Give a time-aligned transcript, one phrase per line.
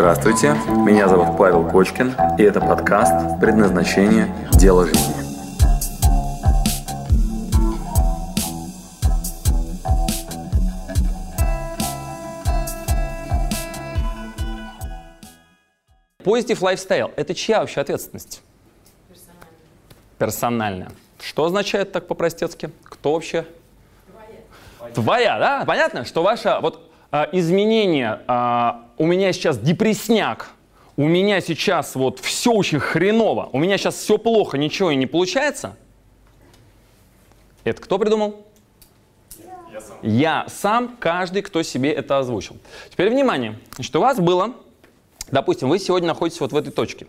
[0.00, 4.34] Здравствуйте, меня зовут Павел Кочкин, и это подкаст «Предназначение.
[4.52, 5.14] Дело жизни».
[16.24, 18.40] Positive lifestyle– это чья вообще ответственность?
[20.16, 20.92] Персональная.
[21.20, 22.70] Что означает так по-простецки?
[22.84, 23.44] Кто вообще?
[24.78, 24.94] Твоя.
[24.94, 25.64] Твоя, да?
[25.66, 30.50] Понятно, что ваша вот а, изменение, а, у меня сейчас депресняк,
[30.96, 35.06] у меня сейчас вот все очень хреново, у меня сейчас все плохо, ничего и не
[35.06, 35.76] получается.
[37.64, 38.46] Это кто придумал?
[39.72, 39.98] Я сам.
[40.02, 42.56] Я сам, каждый, кто себе это озвучил.
[42.90, 44.54] Теперь внимание, значит, у вас было
[45.30, 47.06] Допустим, вы сегодня находитесь вот в этой точке,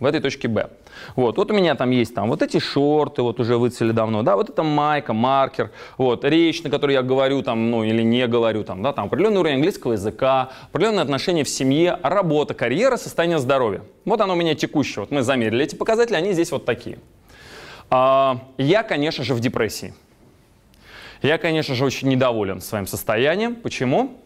[0.00, 0.70] в этой точке Б.
[1.14, 4.34] Вот, вот у меня там есть там вот эти шорты, вот уже выцели давно, да,
[4.34, 8.64] вот это майка, маркер, вот, речь, на которой я говорю там, ну, или не говорю
[8.64, 13.82] там, да, там определенный уровень английского языка, определенные отношения в семье, работа, карьера, состояние здоровья.
[14.04, 16.98] Вот оно у меня текущее, вот мы замерили эти показатели, они здесь вот такие.
[17.90, 19.94] А, я, конечно же, в депрессии.
[21.22, 23.54] Я, конечно же, очень недоволен своим состоянием.
[23.54, 24.16] Почему?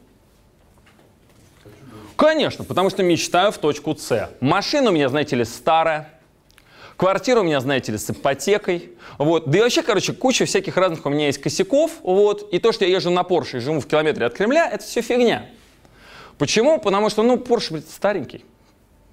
[2.24, 4.30] Конечно, потому что мечтаю в точку С.
[4.40, 6.08] Машина у меня, знаете ли, старая.
[6.96, 8.92] Квартира у меня, знаете ли, с ипотекой.
[9.18, 9.50] Вот.
[9.50, 11.90] Да и вообще, короче, куча всяких разных у меня есть косяков.
[12.02, 12.50] Вот.
[12.50, 15.02] И то, что я езжу на Порше и живу в километре от Кремля, это все
[15.02, 15.50] фигня.
[16.38, 16.80] Почему?
[16.80, 18.42] Потому что, ну, Порше, блядь, старенький.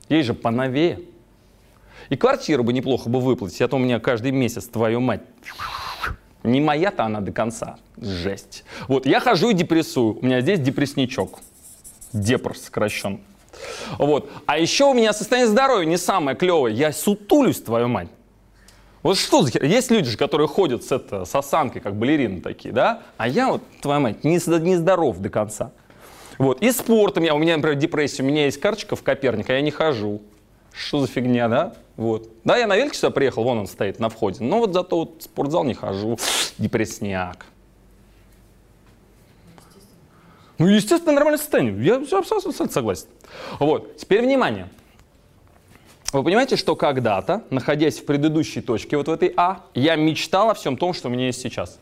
[0.08, 1.02] Есть же поновее.
[2.08, 5.24] И квартиру бы неплохо бы выплатить, а то у меня каждый месяц, твою мать.
[6.44, 7.76] Не моя-то она до конца.
[7.98, 8.64] Жесть.
[8.88, 10.18] Вот, я хожу и депрессую.
[10.18, 11.40] У меня здесь депрессничок.
[12.14, 13.22] Депр сокращен.
[13.98, 14.30] Вот.
[14.46, 16.74] А еще у меня состояние здоровья не самое клевое.
[16.74, 18.10] Я сутулюсь, твою мать.
[19.04, 19.64] Вот что за?
[19.66, 23.02] Есть люди же, которые ходят с, это, с осанкой, как балерины такие, да?
[23.18, 25.72] А я вот, твоя мать, не, не здоров до конца.
[26.38, 26.62] Вот.
[26.62, 29.62] И спортом я, у меня, например, депрессия, у меня есть карточка в Коперник, а я
[29.62, 30.22] не хожу.
[30.72, 31.74] Что за фигня, да?
[31.98, 32.30] Вот.
[32.44, 34.44] Да, я на велике сюда приехал, вон он стоит на входе.
[34.44, 36.18] Но вот зато вот в спортзал не хожу.
[36.58, 37.46] Депрессняк.
[40.62, 41.84] Ну, естественно, нормальное состояние.
[41.84, 43.08] Я абсолютно согласен.
[43.60, 43.98] Вот.
[43.98, 44.70] Теперь внимание.
[46.14, 50.54] Вы понимаете, что когда-то, находясь в предыдущей точке, вот в этой А, я мечтал о
[50.54, 51.80] всем том, что у меня есть сейчас.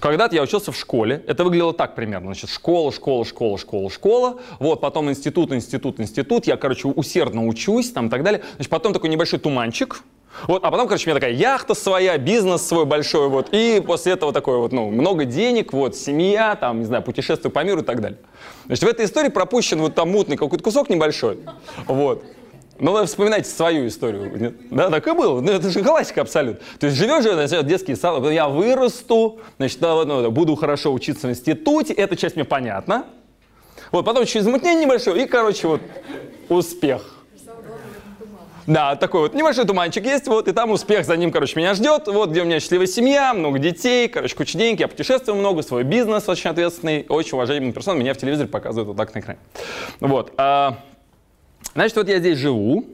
[0.00, 4.40] Когда-то я учился в школе, это выглядело так примерно, значит, школа, школа, школа, школа, школа,
[4.58, 8.94] вот, потом институт, институт, институт, я, короче, усердно учусь, там, и так далее, значит, потом
[8.94, 10.02] такой небольшой туманчик,
[10.46, 14.12] вот, а потом, короче, у меня такая яхта своя, бизнес свой большой, вот, и после
[14.12, 17.84] этого такое вот, ну, много денег, вот, семья, там, не знаю, путешествие по миру и
[17.84, 18.18] так далее.
[18.66, 21.40] Значит, в этой истории пропущен вот там мутный какой-то кусок небольшой,
[21.86, 22.24] вот.
[22.78, 24.54] Ну, вы вспоминайте свою историю.
[24.70, 25.42] Да, так и было.
[25.42, 26.64] Ну, это же классика абсолютно.
[26.78, 31.92] То есть живешь значит, детский сад, я вырасту, значит, ну, буду хорошо учиться в институте,
[31.92, 33.04] эта часть мне понятна.
[33.92, 35.82] Вот, потом через замутнение небольшое, и, короче, вот,
[36.48, 37.19] успех.
[38.70, 42.06] Да, такой вот небольшой туманчик есть, вот, и там успех за ним, короче, меня ждет.
[42.06, 45.82] Вот где у меня счастливая семья, много детей, короче, куча денег, я путешествую много, свой
[45.82, 49.40] бизнес очень ответственный, очень уважаемый персон, меня в телевизоре показывают вот так на экране.
[49.98, 50.32] Вот.
[50.36, 50.78] А,
[51.74, 52.84] значит, вот я здесь живу,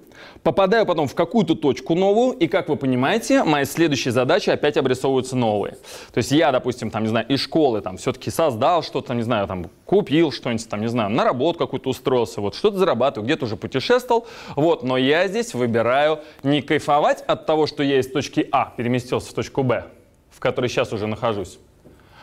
[0.43, 5.35] Попадаю потом в какую-то точку новую, и, как вы понимаете, мои следующие задачи опять обрисовываются
[5.37, 5.75] новые.
[6.13, 9.23] То есть я, допустим, там, не знаю, из школы там все-таки создал что-то, там, не
[9.23, 13.47] знаю, там, купил что-нибудь, там, не знаю, на работу какую-то устроился, вот, что-то зарабатываю, где-то
[13.47, 18.49] уже путешествовал, вот, но я здесь выбираю не кайфовать от того, что я из точки
[18.53, 19.87] А переместился в точку Б,
[20.31, 21.59] в которой сейчас уже нахожусь,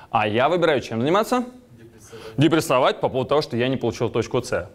[0.09, 1.45] а я выбираю чем заниматься?
[1.71, 2.37] Депрессовать.
[2.37, 4.69] Депрессовать по поводу того, что я не получил точку С.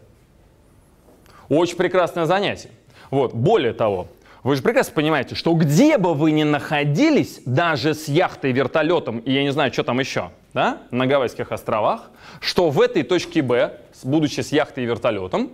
[1.49, 2.71] Очень прекрасное занятие.
[3.11, 3.35] Вот.
[3.35, 4.09] Более того,
[4.43, 9.33] вы же прекрасно понимаете, что где бы вы ни находились, даже с яхтой, вертолетом и
[9.33, 12.11] я не знаю, что там еще, да, на Гавайских островах,
[12.41, 15.51] что в этой точке Б, будучи с яхтой и вертолетом,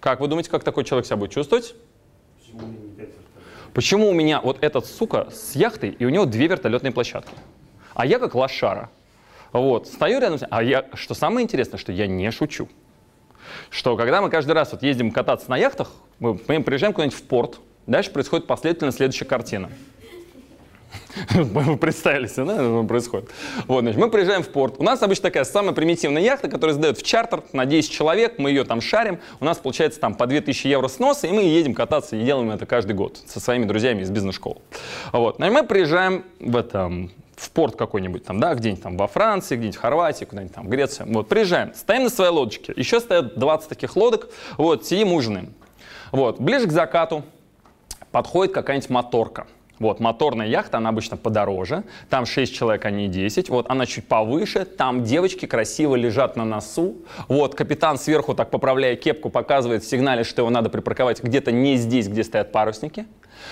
[0.00, 1.74] как вы думаете, как такой человек себя будет чувствовать?
[3.74, 7.34] Почему у меня вот этот сука с яхтой, и у него две вертолетные площадки?
[7.94, 8.88] А я как лошара.
[9.52, 10.46] Вот, стою рядом с...
[10.48, 12.68] А я, что самое интересное, что я не шучу
[13.70, 17.58] что когда мы каждый раз вот ездим кататься на яхтах, мы, приезжаем куда-нибудь в порт,
[17.86, 19.70] дальше происходит последовательно следующая картина.
[21.30, 23.30] Вы представили себе, да, происходит?
[23.66, 24.76] Вот, значит, мы приезжаем в порт.
[24.78, 28.50] У нас обычно такая самая примитивная яхта, которая сдает в чартер на 10 человек, мы
[28.50, 29.18] ее там шарим.
[29.40, 32.66] У нас получается там по 2000 евро сноса, и мы едем кататься и делаем это
[32.66, 34.58] каждый год со своими друзьями из бизнес-школы.
[35.12, 39.56] Вот, значит, мы приезжаем в этом в порт какой-нибудь там, да, где-нибудь там во Франции,
[39.56, 41.04] где-нибудь в Хорватии, куда-нибудь там, в Греции.
[41.06, 45.54] Вот, приезжаем, стоим на своей лодочке, еще стоят 20 таких лодок, вот, сидим, ужинаем.
[46.12, 47.24] Вот, ближе к закату
[48.10, 49.46] подходит какая-нибудь моторка.
[49.78, 54.08] Вот, моторная яхта, она обычно подороже, там 6 человек, а не 10, вот, она чуть
[54.08, 56.96] повыше, там девочки красиво лежат на носу,
[57.28, 61.76] вот, капитан сверху, так поправляя кепку, показывает в сигнале, что его надо припарковать где-то не
[61.76, 63.04] здесь, где стоят парусники,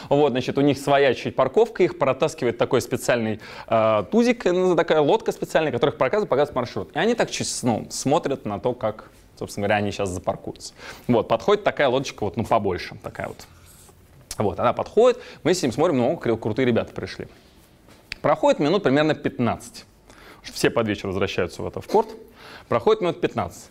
[0.08, 5.00] вот, значит, у них своя чуть парковка, их протаскивает такой специальный э, тузик, ну, такая
[5.00, 6.90] лодка специальная, которая их показывает, показывает маршрут.
[6.94, 7.30] И они так
[7.62, 10.74] ну, смотрят на то, как, собственно говоря, они сейчас запаркуются.
[11.08, 13.46] Вот, подходит такая лодочка, вот, ну, побольше, такая вот.
[14.36, 17.28] Вот, она подходит, мы с ним смотрим, ну, крутые ребята пришли.
[18.20, 19.84] Проходит минут примерно 15.
[20.52, 22.08] Все под вечер возвращаются в, это, в порт.
[22.68, 23.70] Проходит минут 15.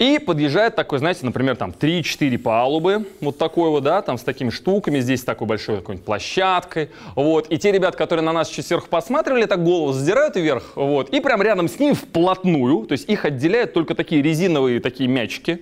[0.00, 4.48] И подъезжает такой, знаете, например, там 3-4 палубы, вот такой вот, да, там с такими
[4.48, 7.52] штуками, здесь такой большой какой-нибудь площадкой, вот.
[7.52, 11.10] И те ребята, которые на нас чуть сверху посматривали, так голову задирают вверх, вот.
[11.10, 15.60] И прям рядом с ним вплотную, то есть их отделяют только такие резиновые такие мячики,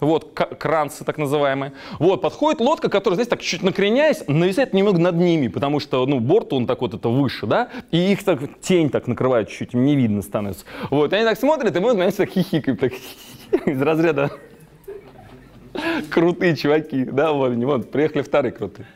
[0.00, 1.72] вот, кранцы так называемые.
[1.98, 6.20] Вот, подходит лодка, которая, знаете, так чуть накреняясь, нависает немного над ними, потому что, ну,
[6.20, 9.96] борт, он так вот это выше, да, и их так тень так накрывает им не
[9.96, 10.64] видно становится.
[10.90, 12.92] Вот, и они так смотрят, и мы, знаете, так хихикаем, так
[13.66, 14.30] из разряда
[16.10, 18.86] крутые чуваки, да, вот, вот, приехали вторые крутые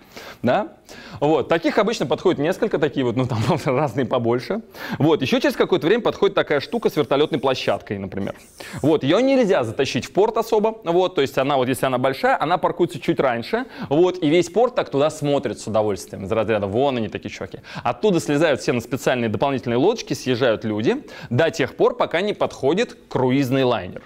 [0.42, 0.72] да?
[1.20, 4.60] Вот, таких обычно подходит несколько, такие вот, ну там разные побольше.
[4.98, 8.34] Вот, еще через какое-то время подходит такая штука с вертолетной площадкой, например.
[8.82, 12.40] Вот, ее нельзя затащить в порт особо, вот, то есть она вот, если она большая,
[12.40, 16.66] она паркуется чуть раньше, вот, и весь порт так туда смотрит с удовольствием, из разряда,
[16.66, 17.60] вон они такие чуваки.
[17.82, 22.96] Оттуда слезают все на специальные дополнительные лодочки, съезжают люди, до тех пор, пока не подходит
[23.08, 24.02] круизный лайнер.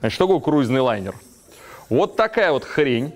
[0.00, 1.14] Значит, что такое круизный лайнер?
[1.88, 3.14] Вот такая вот хрень,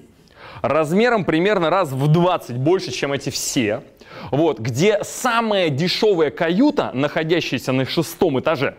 [0.62, 3.82] размером примерно раз в 20 больше, чем эти все,
[4.30, 8.76] вот, где самая дешевая каюта, находящаяся на шестом этаже,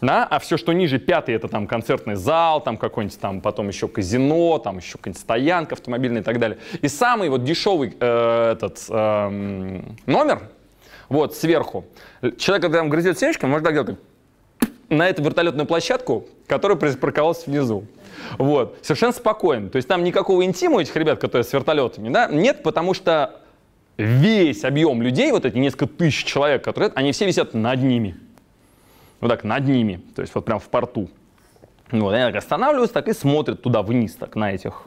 [0.00, 3.86] да, а все, что ниже, пятый, это там концертный зал, там какой-нибудь там, потом еще
[3.86, 6.58] казино, там еще какая-нибудь стоянка автомобильная и так далее.
[6.80, 10.50] И самый вот дешевый э, этот э, номер,
[11.08, 11.84] вот сверху,
[12.36, 13.96] человек, когда там грызет семечко, может так делать,
[14.92, 17.86] на эту вертолетную площадку, которая припарковалась внизу.
[18.38, 18.78] Вот.
[18.82, 19.70] Совершенно спокойно.
[19.70, 23.40] То есть там никакого интима у этих ребят, которые с вертолетами, да, нет, потому что
[23.96, 28.16] весь объем людей, вот эти несколько тысяч человек, которые, они все висят над ними.
[29.20, 30.00] Вот так, над ними.
[30.14, 31.08] То есть вот прям в порту.
[31.90, 34.84] Вот, они так останавливаются, так и смотрят туда вниз, так, на этих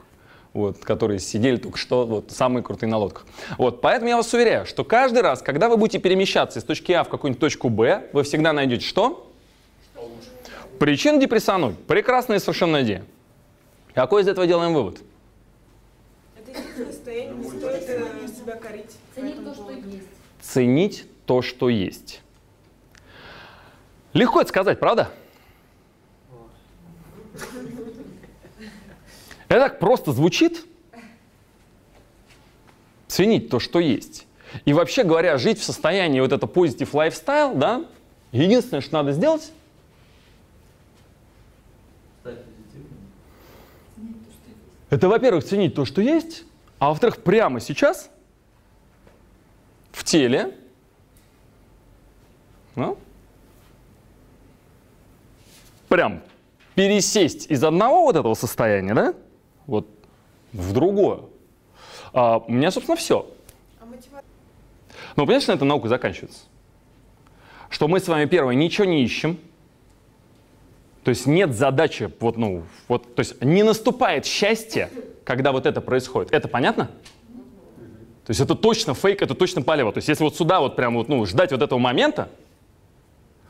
[0.56, 3.26] вот, которые сидели только что, вот, самые крутые на лодках.
[3.58, 7.04] Вот, поэтому я вас уверяю, что каждый раз, когда вы будете перемещаться из точки А
[7.04, 9.25] в какую-нибудь точку Б, вы всегда найдете что?
[10.78, 11.78] Причин депрессануть.
[11.86, 13.04] Прекрасная совершенно идея.
[13.94, 15.00] Какой из этого делаем вывод?
[16.36, 18.96] Это состояние, не стоит э, себя корить.
[19.14, 20.08] Ценить то, что есть.
[20.42, 22.20] Ценить то, что есть.
[24.12, 25.10] Легко это сказать, правда?
[29.48, 30.66] Это так просто звучит.
[33.08, 34.26] Ценить то, что есть.
[34.64, 37.84] И вообще говоря, жить в состоянии вот это positive lifestyle, да,
[38.32, 39.52] единственное, что надо сделать,
[44.96, 46.44] Это, во-первых, ценить то, что есть,
[46.78, 48.10] а во-вторых, прямо сейчас
[49.92, 50.56] в теле
[52.76, 52.96] ну,
[55.88, 56.22] прям
[56.74, 59.14] пересесть из одного вот этого состояния, да,
[59.66, 59.86] вот
[60.54, 61.24] в другое.
[62.14, 63.30] А у меня, собственно, все.
[63.78, 63.84] А
[65.14, 66.44] Но, понимаешь, на этом наука заканчивается.
[67.68, 69.38] Что мы с вами, первое, ничего не ищем,
[71.06, 74.90] то есть нет задачи, вот, ну, вот, то есть не наступает счастье,
[75.22, 76.34] когда вот это происходит.
[76.34, 76.86] Это понятно?
[78.24, 79.92] То есть это точно фейк, это точно палево.
[79.92, 82.28] То есть если вот сюда вот прям вот, ну, ждать вот этого момента,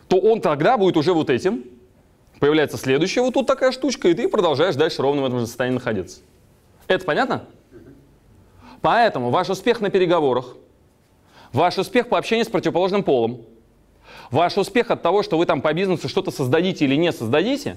[0.06, 1.64] то он тогда будет уже вот этим.
[2.40, 5.76] Появляется следующая вот тут такая штучка, и ты продолжаешь дальше ровно в этом же состоянии
[5.76, 6.20] находиться.
[6.88, 7.46] Это понятно?
[8.82, 10.58] Поэтому ваш успех на переговорах,
[11.54, 13.46] ваш успех по общению с противоположным полом,
[14.30, 17.76] Ваш успех от того, что вы там по бизнесу что-то создадите или не создадите,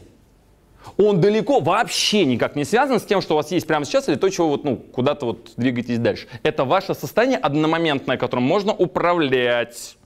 [0.98, 4.16] он далеко вообще никак не связан с тем, что у вас есть прямо сейчас или
[4.16, 6.28] то, чего вот, ну, куда-то вот двигаетесь дальше.
[6.44, 9.98] Это ваше состояние одномоментное, которым можно управлять.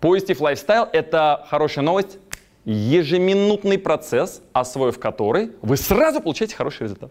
[0.00, 2.18] Positive Lifestyle— это хорошая новость,
[2.64, 7.10] ежеминутный процесс, освоив который вы сразу получаете хороший результат.